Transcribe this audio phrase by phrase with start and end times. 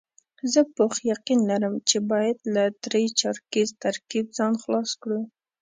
[0.51, 5.21] زه پوخ یقین لرم چې باید له درې چارکیز ترکیب ځان خلاص کړو.